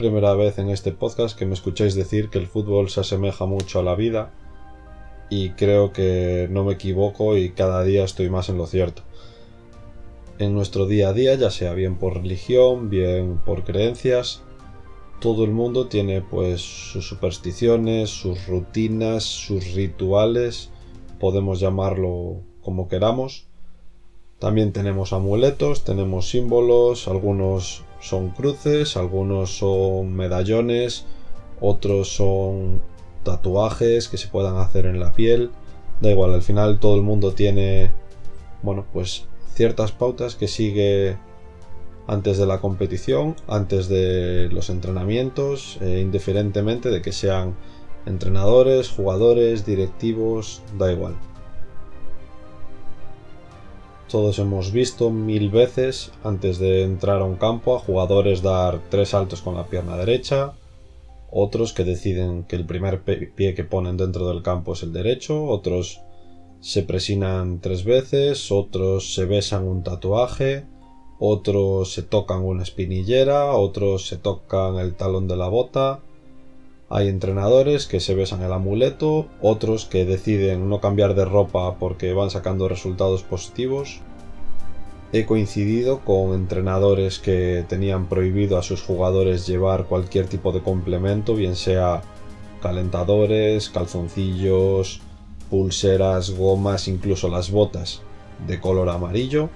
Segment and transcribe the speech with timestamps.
[0.00, 3.80] Primera vez en este podcast que me escucháis decir que el fútbol se asemeja mucho
[3.80, 4.32] a la vida
[5.28, 9.02] y creo que no me equivoco y cada día estoy más en lo cierto.
[10.38, 14.42] En nuestro día a día, ya sea bien por religión, bien por creencias,
[15.20, 20.70] todo el mundo tiene pues sus supersticiones, sus rutinas, sus rituales,
[21.18, 23.48] podemos llamarlo como queramos.
[24.38, 31.04] También tenemos amuletos, tenemos símbolos, algunos son cruces, algunos son medallones,
[31.60, 32.82] otros son
[33.22, 35.50] tatuajes que se puedan hacer en la piel.
[36.00, 37.92] Da igual, al final todo el mundo tiene,
[38.62, 41.18] bueno, pues ciertas pautas que sigue
[42.06, 47.54] antes de la competición, antes de los entrenamientos, eh, indiferentemente de que sean
[48.06, 51.14] entrenadores, jugadores, directivos, da igual.
[54.10, 59.10] Todos hemos visto mil veces antes de entrar a un campo a jugadores dar tres
[59.10, 60.54] saltos con la pierna derecha,
[61.30, 65.44] otros que deciden que el primer pie que ponen dentro del campo es el derecho,
[65.44, 66.00] otros
[66.58, 70.66] se presinan tres veces, otros se besan un tatuaje,
[71.20, 76.00] otros se tocan una espinillera, otros se tocan el talón de la bota.
[76.92, 82.12] Hay entrenadores que se besan el amuleto, otros que deciden no cambiar de ropa porque
[82.12, 84.00] van sacando resultados positivos.
[85.12, 91.36] He coincidido con entrenadores que tenían prohibido a sus jugadores llevar cualquier tipo de complemento,
[91.36, 92.02] bien sea
[92.60, 95.00] calentadores, calzoncillos,
[95.48, 98.02] pulseras, gomas, incluso las botas
[98.48, 99.48] de color amarillo.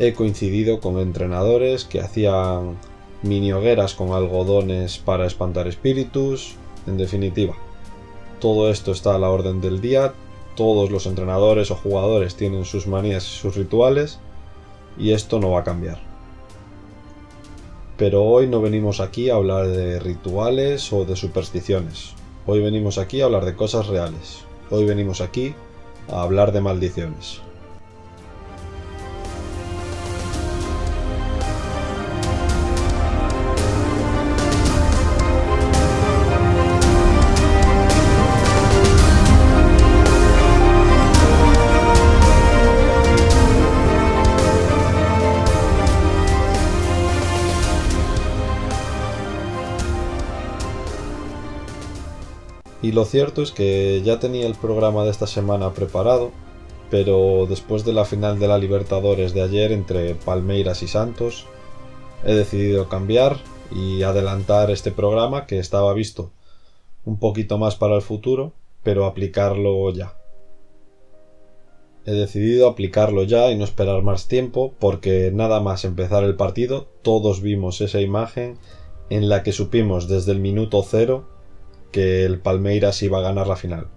[0.00, 2.78] He coincidido con entrenadores que hacían
[3.22, 6.56] mini hogueras con algodones para espantar espíritus.
[6.86, 7.54] En definitiva,
[8.40, 10.14] todo esto está a la orden del día.
[10.56, 14.18] Todos los entrenadores o jugadores tienen sus manías y sus rituales
[14.98, 15.98] y esto no va a cambiar.
[17.96, 22.14] Pero hoy no venimos aquí a hablar de rituales o de supersticiones.
[22.46, 24.44] Hoy venimos aquí a hablar de cosas reales.
[24.70, 25.54] Hoy venimos aquí
[26.10, 27.42] a hablar de maldiciones.
[52.90, 56.32] Y lo cierto es que ya tenía el programa de esta semana preparado,
[56.90, 61.46] pero después de la final de la Libertadores de ayer entre Palmeiras y Santos,
[62.24, 63.36] he decidido cambiar
[63.70, 66.32] y adelantar este programa que estaba visto
[67.04, 70.16] un poquito más para el futuro, pero aplicarlo ya.
[72.06, 76.88] He decidido aplicarlo ya y no esperar más tiempo porque nada más empezar el partido
[77.02, 78.58] todos vimos esa imagen
[79.10, 81.29] en la que supimos desde el minuto cero
[81.90, 83.88] que el Palmeiras iba a ganar la final.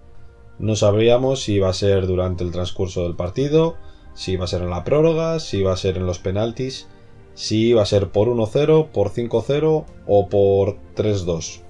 [0.58, 3.76] No sabríamos si iba a ser durante el transcurso del partido,
[4.14, 6.86] si iba a ser en la prórroga, si iba a ser en los penaltis,
[7.34, 11.60] si iba a ser por 1-0, por 5-0 o por 3-2.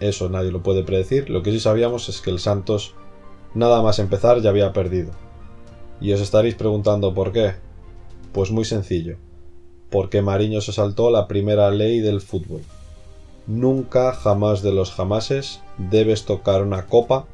[0.00, 1.30] Eso nadie lo puede predecir.
[1.30, 2.94] Lo que sí sabíamos es que el Santos,
[3.54, 5.10] nada más empezar, ya había perdido.
[6.00, 7.54] Y os estaréis preguntando por qué.
[8.32, 9.18] Pues muy sencillo.
[9.90, 12.62] Porque Mariño se saltó la primera ley del fútbol.
[13.46, 17.26] Nunca, jamás de los jamases, debes tocar una copa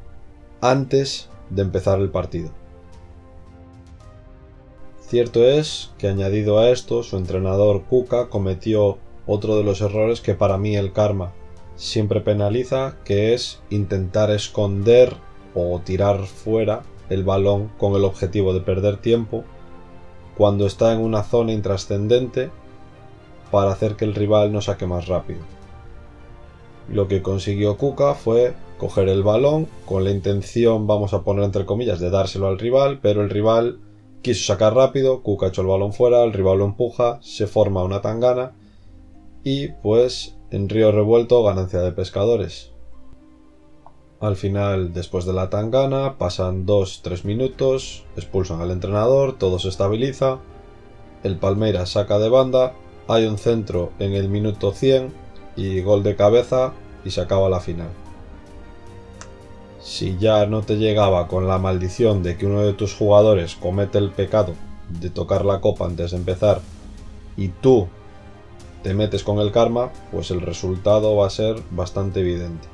[0.61, 2.51] antes de empezar el partido.
[5.01, 10.35] Cierto es que añadido a esto, su entrenador Kuka cometió otro de los errores que
[10.35, 11.33] para mí el karma
[11.77, 15.15] siempre penaliza, que es intentar esconder
[15.55, 19.45] o tirar fuera el balón con el objetivo de perder tiempo
[20.37, 22.51] cuando está en una zona intrascendente
[23.51, 25.58] para hacer que el rival no saque más rápido.
[26.91, 31.67] Lo que consiguió Kuka fue coger el balón con la intención, vamos a poner entre
[31.67, 33.81] comillas, de dárselo al rival, pero el rival
[34.23, 38.01] quiso sacar rápido, Kuka echó el balón fuera, el rival lo empuja, se forma una
[38.01, 38.53] tangana
[39.45, 42.73] y pues en río revuelto ganancia de pescadores.
[44.21, 50.41] Al final, después de la tangana, pasan 2-3 minutos, expulsan al entrenador, todo se estabiliza,
[51.23, 52.73] el Palmeiras saca de banda,
[53.07, 55.28] hay un centro en el minuto 100
[55.59, 56.73] y gol de cabeza
[57.05, 57.89] y se acaba la final.
[59.81, 63.99] Si ya no te llegaba con la maldición de que uno de tus jugadores comete
[63.99, 64.55] el pecado
[64.89, 66.61] de tocar la copa antes de empezar
[67.37, 67.89] y tú
[68.85, 72.69] te metes con el karma, pues el resultado va a ser bastante evidente.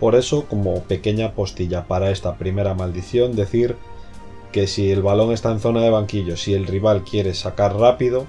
[0.00, 3.76] Por eso, como pequeña postilla para esta primera maldición, decir
[4.50, 8.26] que si el balón está en zona de banquillo, si el rival quiere sacar rápido,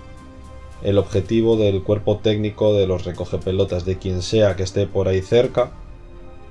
[0.84, 5.22] el objetivo del cuerpo técnico de los recogepelotas de quien sea que esté por ahí
[5.22, 5.72] cerca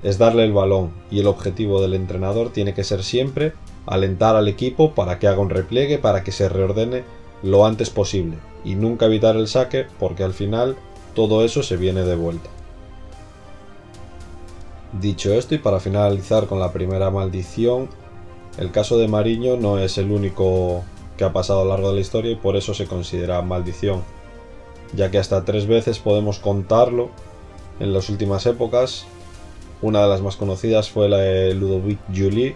[0.01, 0.91] es darle el balón.
[1.11, 3.53] Y el objetivo del entrenador tiene que ser siempre
[3.85, 7.03] alentar al equipo para que haga un repliegue, para que se reordene
[7.43, 8.37] lo antes posible.
[8.65, 10.75] Y nunca evitar el saque porque al final
[11.13, 12.49] todo eso se viene de vuelta.
[14.99, 17.89] Dicho esto y para finalizar con la primera maldición,
[18.57, 20.83] el caso de Mariño no es el único
[21.17, 24.03] que ha pasado a lo largo de la historia y por eso se considera maldición,
[24.95, 27.09] ya que hasta tres veces podemos contarlo
[27.79, 29.05] en las últimas épocas.
[29.81, 32.55] Una de las más conocidas fue la de Ludovic Julie,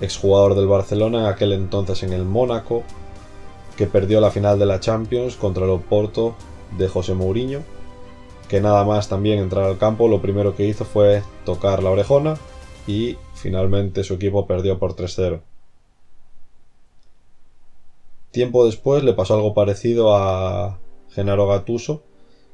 [0.00, 2.82] exjugador del Barcelona, en aquel entonces en el Mónaco,
[3.76, 6.34] que perdió la final de la Champions contra el Oporto
[6.78, 7.60] de José Mourinho,
[8.48, 12.36] que nada más también entrar al campo, lo primero que hizo fue tocar la orejona
[12.86, 15.40] y finalmente su equipo perdió por 3-0.
[18.30, 20.78] Tiempo después le pasó algo parecido a
[21.10, 22.02] Genaro Gattuso,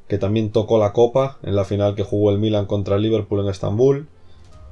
[0.08, 3.40] que también tocó la copa en la final que jugó el Milan contra el Liverpool
[3.40, 4.08] en Estambul,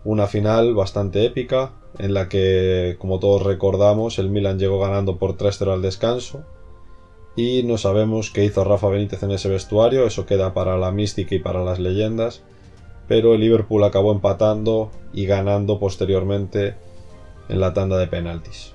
[0.04, 5.36] una final bastante épica en la que, como todos recordamos, el Milan llegó ganando por
[5.36, 6.44] 3-0 al descanso.
[7.36, 11.34] Y no sabemos qué hizo Rafa Benítez en ese vestuario, eso queda para la mística
[11.34, 12.42] y para las leyendas,
[13.08, 16.74] pero el Liverpool acabó empatando y ganando posteriormente
[17.48, 18.74] en la tanda de penaltis.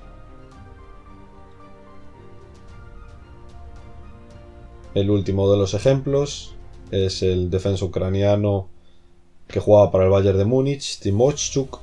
[4.98, 6.56] El último de los ejemplos
[6.90, 8.68] es el defensa ucraniano
[9.46, 11.78] que jugaba para el Bayern de Múnich, Timochuk,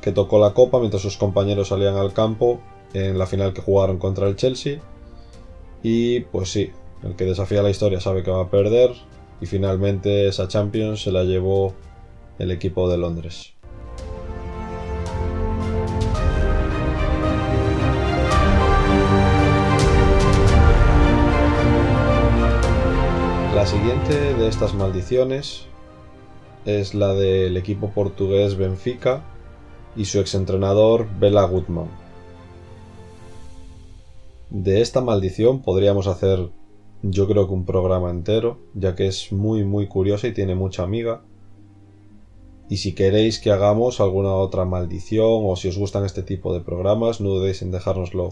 [0.00, 2.60] que tocó la copa mientras sus compañeros salían al campo
[2.92, 4.80] en la final que jugaron contra el Chelsea.
[5.84, 6.72] Y pues sí,
[7.04, 8.94] el que desafía la historia sabe que va a perder
[9.40, 11.72] y finalmente esa Champions se la llevó
[12.40, 13.52] el equipo de Londres.
[23.60, 25.66] La siguiente de estas maldiciones
[26.64, 29.22] es la del equipo portugués Benfica
[29.94, 31.90] y su exentrenador Bela Gutmann.
[34.48, 36.48] De esta maldición podríamos hacer
[37.02, 40.82] yo creo que un programa entero, ya que es muy muy curiosa y tiene mucha
[40.82, 41.20] amiga.
[42.70, 46.62] Y si queréis que hagamos alguna otra maldición o si os gustan este tipo de
[46.62, 48.30] programas, no dudéis en dejárnoslo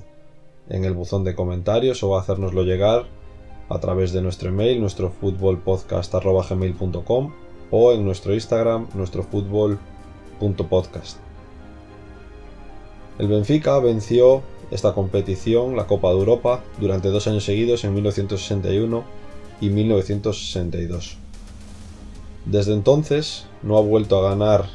[0.71, 3.18] en el buzón de comentarios o hacérnoslo llegar
[3.69, 7.33] a través de nuestro email, nuestro futbolpodcast.gmail.com
[7.71, 9.27] o en nuestro Instagram, nuestro
[13.19, 19.05] El Benfica venció esta competición, la Copa de Europa, durante dos años seguidos en 1961
[19.61, 21.17] y 1962.
[22.45, 24.67] Desde entonces no ha vuelto a ganar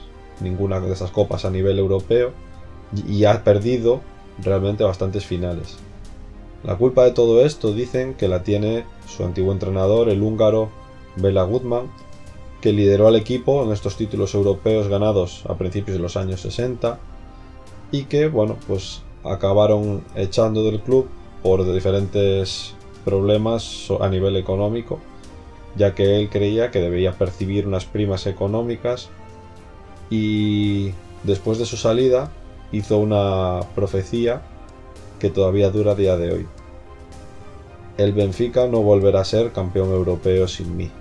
[0.42, 2.32] ninguna de esas copas a nivel europeo
[3.08, 4.02] y ha perdido
[4.44, 5.78] realmente bastantes finales.
[6.64, 10.70] La culpa de todo esto dicen que la tiene su antiguo entrenador, el húngaro
[11.18, 11.90] Bela Gutmann,
[12.62, 16.98] que lideró al equipo en estos títulos europeos ganados a principios de los años 60
[17.92, 21.10] y que, bueno, pues acabaron echando del club
[21.42, 25.00] por diferentes problemas a nivel económico,
[25.76, 29.10] ya que él creía que debía percibir unas primas económicas
[30.10, 30.92] y
[31.24, 32.32] después de su salida
[32.72, 34.42] hizo una profecía
[35.24, 36.48] que todavía dura a día de hoy.
[37.98, 40.92] El Benfica no volverá a ser campeón europeo sin mí.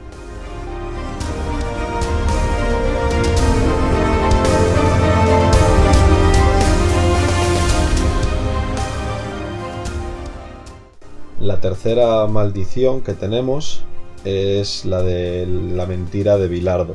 [11.41, 13.83] La tercera maldición que tenemos
[14.25, 16.95] es la de la mentira de Bilardo.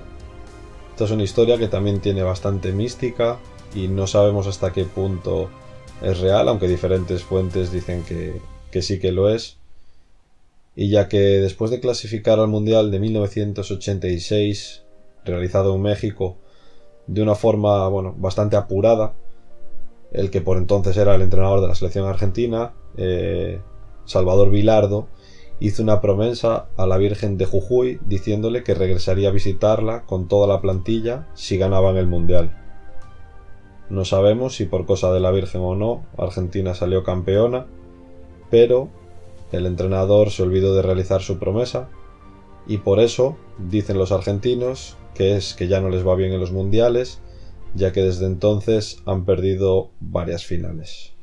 [0.91, 3.37] Esta es una historia que también tiene bastante mística
[3.75, 5.49] y no sabemos hasta qué punto
[6.01, 8.39] es real, aunque diferentes fuentes dicen que,
[8.71, 9.57] que sí que lo es.
[10.75, 14.83] Y ya que después de clasificar al Mundial de 1986,
[15.25, 16.37] realizado en México
[17.07, 19.13] de una forma bueno, bastante apurada,
[20.11, 23.59] el que por entonces era el entrenador de la selección argentina, eh,
[24.05, 25.07] Salvador Vilardo
[25.59, 30.47] hizo una promesa a la Virgen de Jujuy diciéndole que regresaría a visitarla con toda
[30.47, 32.66] la plantilla si ganaban el Mundial.
[33.89, 37.67] No sabemos si por cosa de la Virgen o no, Argentina salió campeona,
[38.49, 38.89] pero
[39.51, 41.89] el entrenador se olvidó de realizar su promesa
[42.67, 46.39] y por eso dicen los argentinos que es que ya no les va bien en
[46.39, 47.21] los mundiales,
[47.73, 51.16] ya que desde entonces han perdido varias finales.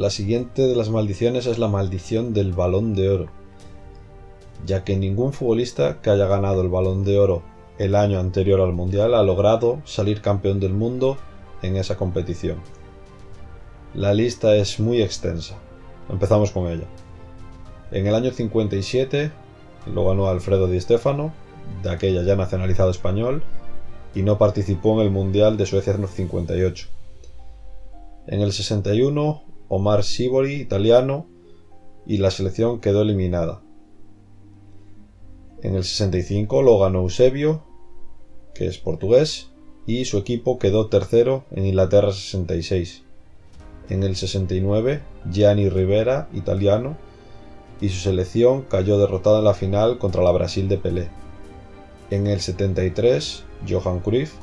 [0.00, 3.26] La siguiente de las maldiciones es la maldición del balón de oro,
[4.64, 7.42] ya que ningún futbolista que haya ganado el balón de oro
[7.76, 11.18] el año anterior al Mundial ha logrado salir campeón del mundo
[11.60, 12.56] en esa competición.
[13.92, 15.58] La lista es muy extensa.
[16.08, 16.86] Empezamos con ella.
[17.90, 19.30] En el año 57
[19.92, 21.34] lo ganó Alfredo Di Stefano,
[21.82, 23.42] de aquella ya nacionalizado español,
[24.14, 26.88] y no participó en el Mundial de Suecia 58.
[28.28, 31.28] En el 61 Omar Sibori, italiano,
[32.04, 33.62] y la selección quedó eliminada.
[35.62, 37.62] En el 65 lo ganó Eusebio,
[38.52, 39.52] que es portugués,
[39.86, 43.04] y su equipo quedó tercero en Inglaterra 66.
[43.90, 46.96] En el 69 Gianni Rivera, italiano,
[47.80, 51.08] y su selección cayó derrotada en la final contra la Brasil de Pelé.
[52.10, 54.34] En el 73 Johan Cruyff,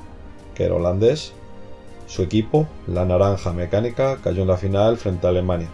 [0.55, 1.33] que era holandés,
[2.07, 5.69] su equipo, la Naranja Mecánica, cayó en la final frente a Alemania.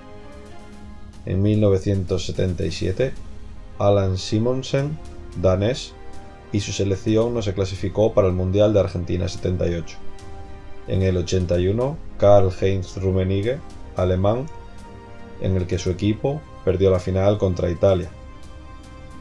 [1.26, 3.14] En 1977,
[3.80, 4.98] Alan Simonsen,
[5.42, 5.94] danés,
[6.52, 9.98] y su selección no se clasificó para el Mundial de Argentina 78.
[10.88, 13.60] En el 81, Karl-Heinz Rummenigge,
[13.96, 14.48] alemán,
[15.42, 18.10] en el que su equipo perdió la final contra Italia.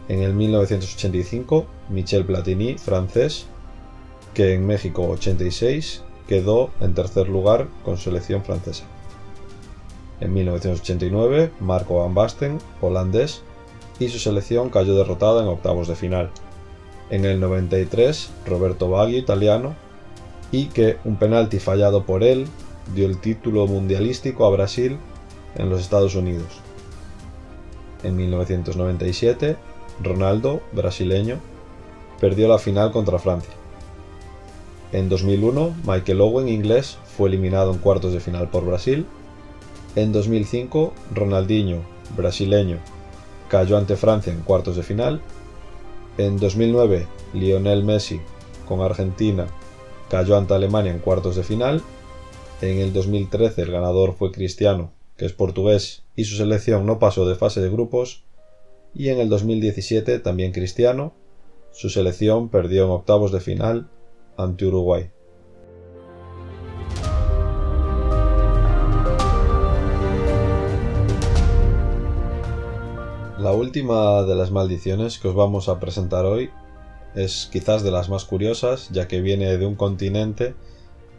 [0.08, 3.46] En el 1985, Michel Platini, francés,
[4.34, 8.84] que en México 86 quedó en tercer lugar con selección francesa.
[10.20, 13.42] En 1989, Marco Van Basten, holandés,
[13.98, 16.30] y su selección cayó derrotada en octavos de final.
[17.10, 19.74] En el 93, Roberto Baggio, italiano,
[20.50, 22.46] y que un penalti fallado por él
[22.94, 24.98] dio el título mundialístico a Brasil
[25.56, 26.60] en los Estados Unidos.
[28.02, 29.56] En 1997,
[30.02, 31.38] Ronaldo, brasileño,
[32.20, 33.52] perdió la final contra Francia.
[34.92, 39.06] En 2001, Michael Owen, inglés, fue eliminado en cuartos de final por Brasil.
[39.96, 41.78] En 2005, Ronaldinho,
[42.14, 42.78] brasileño,
[43.48, 45.22] cayó ante Francia en cuartos de final.
[46.18, 48.20] En 2009, Lionel Messi,
[48.68, 49.46] con Argentina,
[50.10, 51.80] cayó ante Alemania en cuartos de final.
[52.60, 57.26] En el 2013 el ganador fue Cristiano, que es portugués, y su selección no pasó
[57.26, 58.24] de fase de grupos.
[58.94, 61.14] Y en el 2017 también Cristiano,
[61.72, 63.88] su selección perdió en octavos de final
[64.36, 65.10] ante Uruguay.
[73.38, 76.50] La última de las maldiciones que os vamos a presentar hoy
[77.16, 80.54] es quizás de las más curiosas, ya que viene de un continente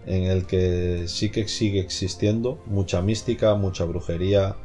[0.05, 4.55] en el que sí que sigue existiendo mucha mística, mucha brujería,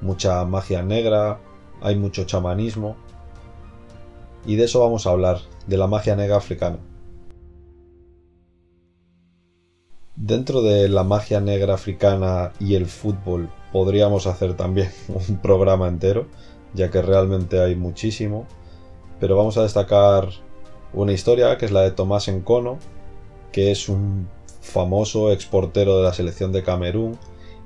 [0.00, 1.40] mucha magia negra,
[1.82, 2.96] hay mucho chamanismo.
[4.46, 6.78] Y de eso vamos a hablar, de la magia negra africana.
[10.16, 16.26] Dentro de la magia negra africana y el fútbol podríamos hacer también un programa entero,
[16.72, 18.46] ya que realmente hay muchísimo,
[19.18, 20.28] pero vamos a destacar
[20.92, 22.78] una historia que es la de Tomás Encono,
[23.50, 24.28] que es un
[24.60, 27.18] famoso exportero de la selección de Camerún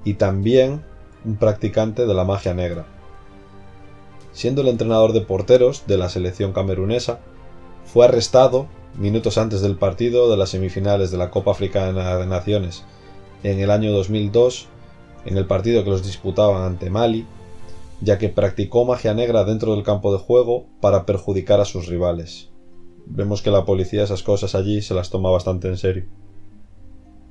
[0.04, 0.82] y también
[1.26, 2.86] un practicante de la magia negra.
[4.32, 7.20] Siendo el entrenador de porteros de la selección camerunesa,
[7.84, 12.84] fue arrestado minutos antes del partido de las semifinales de la Copa Africana de Naciones
[13.44, 14.66] en el año 2002,
[15.24, 17.24] en el partido que los disputaban ante Mali,
[18.00, 22.50] ya que practicó magia negra dentro del campo de juego para perjudicar a sus rivales.
[23.06, 26.06] Vemos que la policía esas cosas allí se las toma bastante en serio.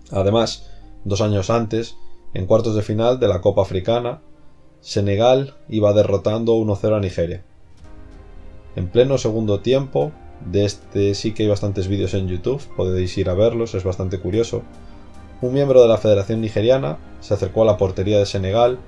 [0.09, 0.69] Además,
[1.03, 1.97] dos años antes,
[2.33, 4.21] en cuartos de final de la Copa Africana,
[4.79, 7.43] Senegal iba derrotando 1-0 a Nigeria.
[8.77, 10.11] En pleno segundo tiempo,
[10.45, 14.19] de este sí que hay bastantes vídeos en YouTube, podéis ir a verlos, es bastante
[14.19, 14.63] curioso.
[15.41, 18.79] Un miembro de la Federación Nigeriana se acercó a la portería de Senegal,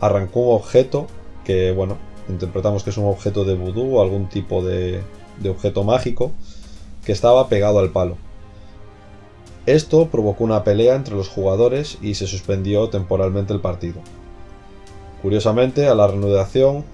[0.00, 1.06] arrancó un objeto
[1.44, 1.96] que, bueno,
[2.28, 5.02] interpretamos que es un objeto de vudú o algún tipo de,
[5.40, 6.32] de objeto mágico
[7.04, 8.16] que estaba pegado al palo.
[9.66, 14.00] Esto provocó una pelea entre los jugadores y se suspendió temporalmente el partido.
[15.22, 16.84] Curiosamente, a la reanudación,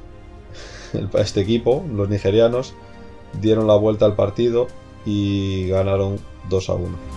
[1.18, 2.74] este equipo, los nigerianos,
[3.40, 4.66] dieron la vuelta al partido
[5.04, 6.18] y ganaron
[6.48, 7.10] 2 a 1.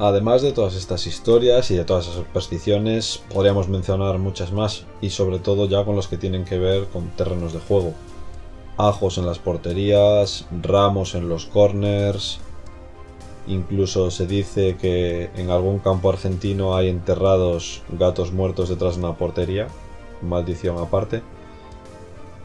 [0.00, 5.10] Además de todas estas historias y de todas esas supersticiones, podríamos mencionar muchas más, y
[5.10, 7.94] sobre todo ya con los que tienen que ver con terrenos de juego.
[8.76, 12.38] Ajos en las porterías, ramos en los corners,
[13.48, 19.16] incluso se dice que en algún campo argentino hay enterrados gatos muertos detrás de una
[19.16, 19.68] portería,
[20.22, 21.22] maldición aparte.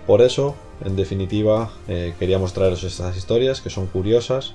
[0.07, 4.53] Por eso, en definitiva, eh, queríamos traeros estas historias que son curiosas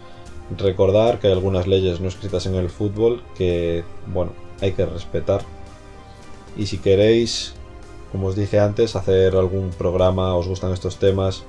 [0.56, 5.42] recordar que hay algunas leyes no escritas en el fútbol que, bueno, hay que respetar.
[6.56, 7.54] Y si queréis,
[8.12, 11.44] como os dije antes, hacer algún programa, os gustan estos temas,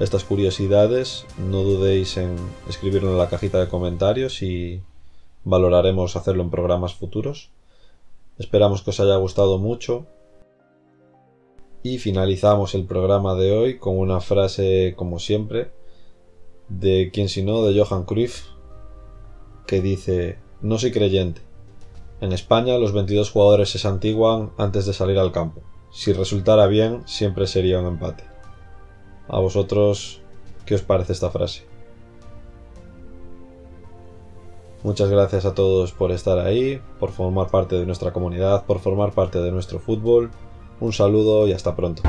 [0.00, 2.36] estas curiosidades, no dudéis en
[2.68, 4.82] escribirlo en la cajita de comentarios y
[5.44, 7.50] valoraremos hacerlo en programas futuros.
[8.38, 10.06] Esperamos que os haya gustado mucho.
[11.82, 15.70] Y finalizamos el programa de hoy con una frase, como siempre,
[16.68, 18.46] de quien si no, de Johan Cruyff,
[19.66, 21.42] que dice, no soy creyente.
[22.20, 25.60] En España los 22 jugadores se santiguan antes de salir al campo.
[25.92, 28.33] Si resultara bien, siempre sería un empate.
[29.28, 30.20] A vosotros,
[30.66, 31.64] ¿qué os parece esta frase?
[34.82, 39.12] Muchas gracias a todos por estar ahí, por formar parte de nuestra comunidad, por formar
[39.12, 40.30] parte de nuestro fútbol.
[40.78, 42.02] Un saludo y hasta pronto.